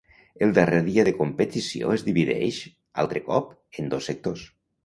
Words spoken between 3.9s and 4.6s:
dos sectors.